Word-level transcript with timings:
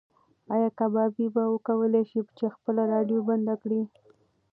ایا 0.53 0.69
کبابي 0.79 1.27
به 1.35 1.43
وکولی 1.53 2.03
شي 2.09 2.19
چې 2.37 2.45
خپله 2.55 2.81
راډیو 2.93 3.19
بنده 3.29 3.55
کړي؟ 3.61 3.81